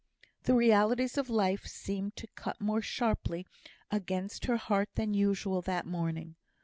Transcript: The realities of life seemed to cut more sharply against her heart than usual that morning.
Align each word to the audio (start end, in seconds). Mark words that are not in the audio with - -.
The 0.45 0.55
realities 0.55 1.15
of 1.15 1.29
life 1.29 1.67
seemed 1.67 2.15
to 2.15 2.25
cut 2.33 2.59
more 2.59 2.81
sharply 2.81 3.45
against 3.91 4.45
her 4.45 4.57
heart 4.57 4.89
than 4.95 5.13
usual 5.13 5.61
that 5.61 5.85
morning. 5.85 6.37